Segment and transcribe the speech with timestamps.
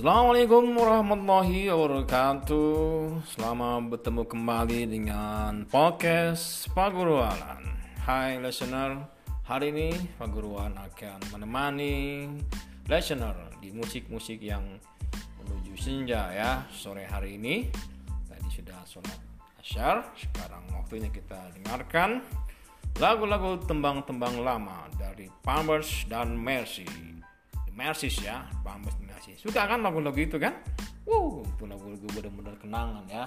[0.00, 3.20] Assalamualaikum warahmatullahi wabarakatuh.
[3.36, 7.60] Selamat bertemu kembali dengan podcast Paguruan
[8.08, 8.96] Hai listener.
[9.44, 12.24] Hari ini Paguruan akan menemani
[12.88, 14.64] listener di musik-musik yang
[15.44, 17.68] menuju senja ya Sore hari ini.
[18.24, 19.20] Tadi sudah sholat
[19.60, 22.24] asyar Sekarang waktunya kita dengarkan
[22.96, 27.09] Lagu-lagu tembang-tembang lama dari Palmers dan Mercy
[27.74, 30.54] Mercy ya dan Mercy Suka kan lagu-lagu itu kan?
[31.08, 33.24] Wow, itu lagu-lagu benar-benar kenangan ya.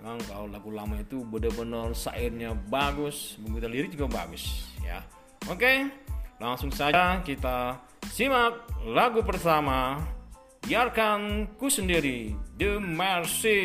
[0.00, 5.04] Memang kalau lagu lama itu benar-benar sairnya bagus Begitu lirik juga bagus ya.
[5.48, 5.92] Oke,
[6.40, 10.00] langsung saja kita simak lagu pertama
[10.60, 13.60] Biarkan ku sendiri The Mercy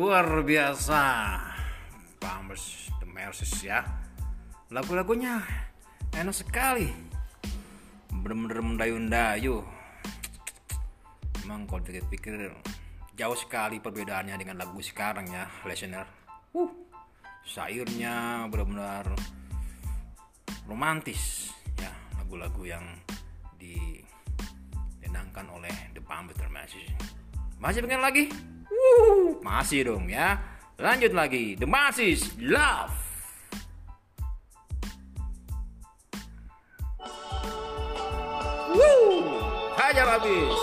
[0.00, 1.02] luar biasa.
[2.16, 3.84] Pampers The Mercies ya.
[4.72, 5.44] Lagu-lagunya
[6.16, 6.88] enak sekali.
[8.08, 9.60] Bener-bener mendayu-dayu
[11.50, 12.46] emang kalau pikir-pikir
[13.18, 16.06] jauh sekali perbedaannya dengan lagu sekarang ya listener
[16.54, 16.70] uh
[17.42, 19.10] sairnya benar-benar
[20.70, 21.90] romantis ya
[22.22, 22.86] lagu-lagu yang
[23.58, 26.94] didenangkan oleh The Pampers The Mercies.
[27.58, 28.30] Masih pengen lagi
[29.40, 30.40] masih dong ya.
[30.80, 31.58] Lanjut lagi.
[31.60, 32.96] The Masses Love.
[38.72, 39.26] Woo!
[39.76, 40.56] Hajar habis.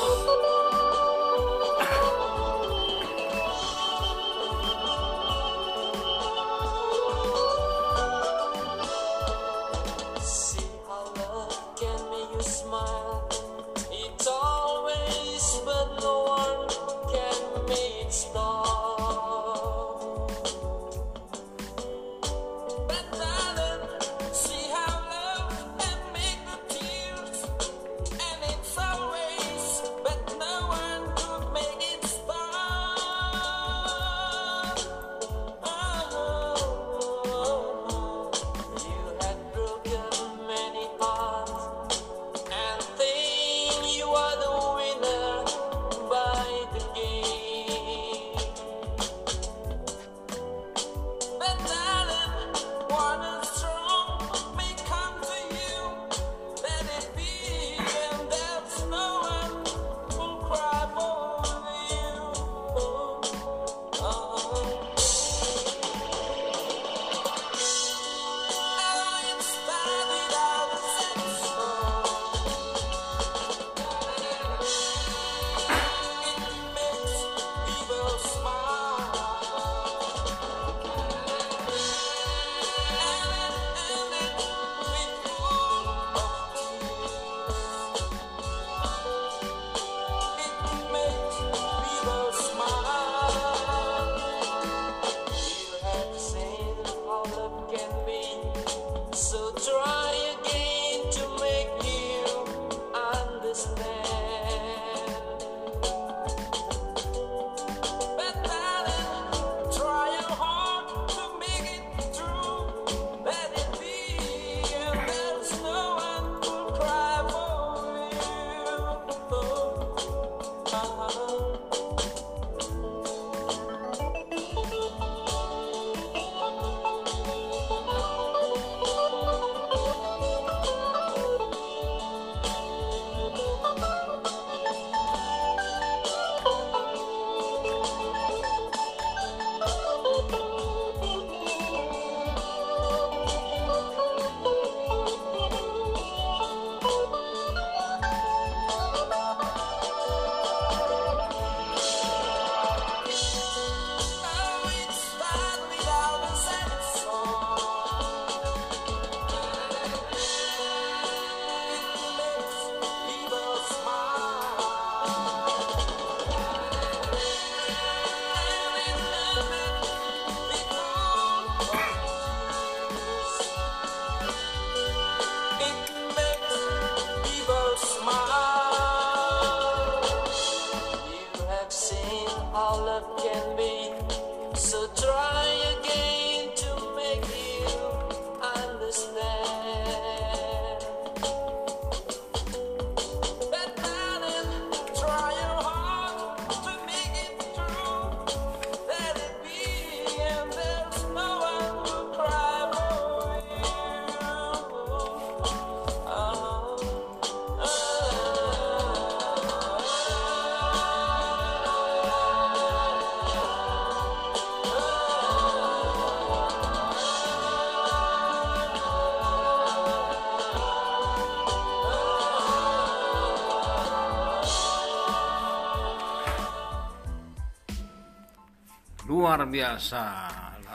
[229.37, 230.03] Luar biasa.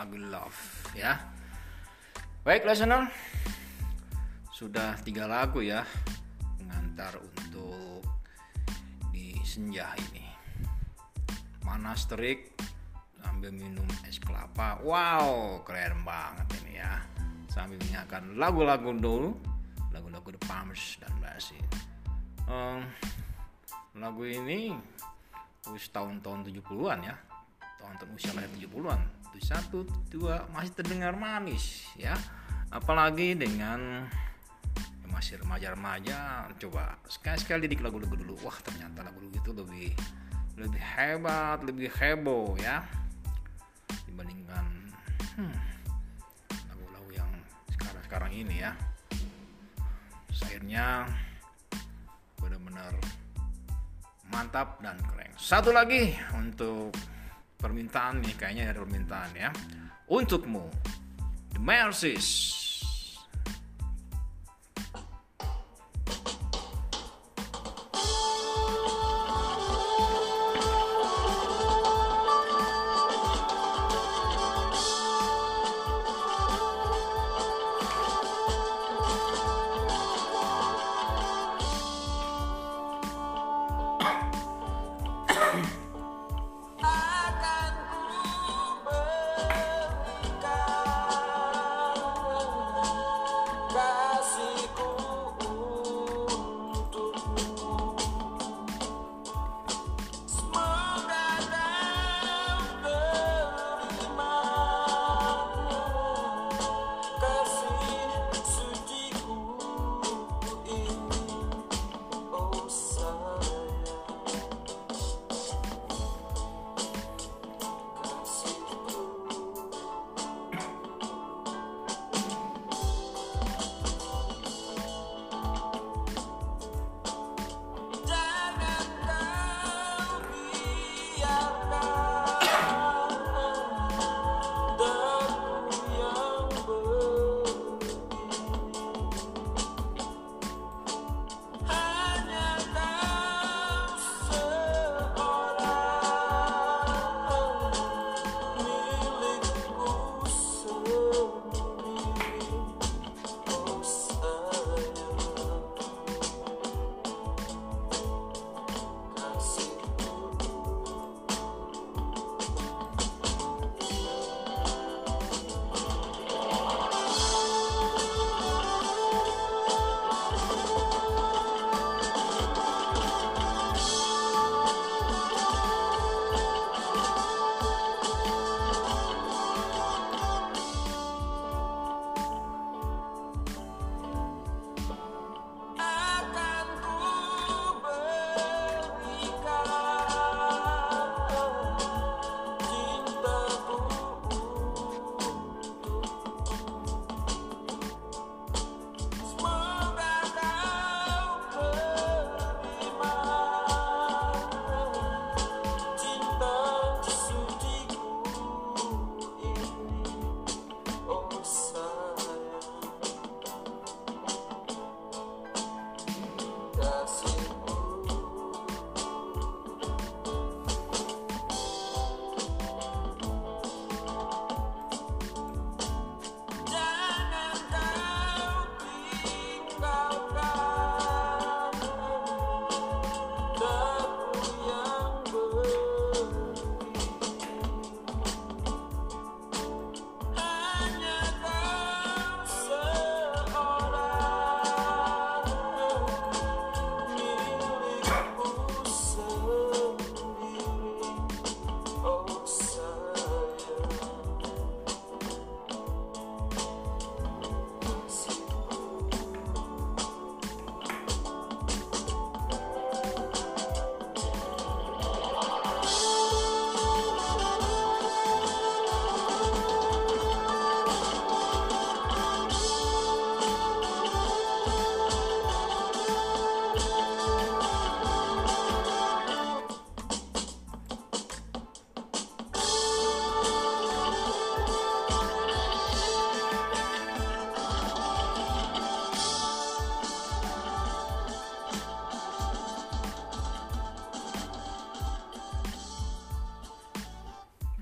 [0.06, 1.18] Love ya.
[2.46, 3.10] Baik listener.
[4.54, 5.82] Sudah tiga lagu ya
[6.62, 8.06] mengantar untuk
[9.10, 10.30] di senja ini.
[11.58, 12.54] Panas terik
[13.18, 14.78] sambil minum es kelapa.
[14.86, 17.02] Wow keren banget ini ya.
[17.50, 19.34] Sambil menyanyikan lagu-lagu dulu
[19.90, 21.58] lagu-lagu The Palms dan Basi
[22.46, 22.86] um,
[23.98, 24.72] lagu ini
[25.68, 27.31] wis tahun-tahun 70-an ya
[27.82, 32.14] tahun usia lahir 70-an satu dua masih terdengar manis ya.
[32.72, 34.08] Apalagi dengan
[35.12, 38.38] masih remaja-remaja coba sekali-sekali didik lagu-lagu dulu.
[38.46, 39.90] Wah ternyata lagu-lagu itu lebih
[40.56, 42.86] lebih hebat lebih heboh ya.
[44.08, 44.64] Dibandingkan
[45.36, 45.56] hmm,
[46.72, 47.30] lagu-lagu yang
[47.76, 48.72] sekarang-sekarang ini ya.
[50.42, 51.06] Akhirnya
[52.40, 52.94] benar-benar
[54.32, 55.32] mantap dan keren.
[55.36, 56.96] Satu lagi untuk
[57.62, 59.50] permintaan nih kayaknya ada permintaan ya.
[60.10, 60.66] Untukmu
[61.54, 62.61] The Mercies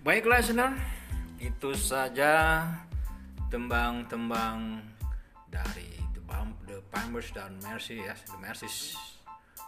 [0.00, 0.80] Baik listener,
[1.36, 2.64] itu saja
[3.52, 4.80] tembang-tembang
[5.52, 8.96] dari The, Bump, The Pampers dan Mercy ya, The Mercies.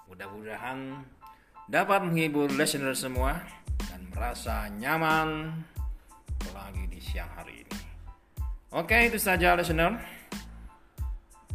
[0.08, 1.04] Mudah-mudahan
[1.68, 3.44] dapat menghibur listener semua
[3.92, 5.52] dan merasa nyaman
[6.56, 7.76] lagi di siang hari ini.
[8.72, 10.00] Oke, itu saja listener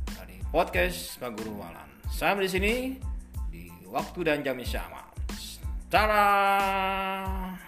[0.05, 1.89] dari podcast Pak Guru Walan.
[2.13, 2.73] Saya di sini
[3.49, 5.01] di waktu dan jam yang sama.
[5.89, 7.66] Salam.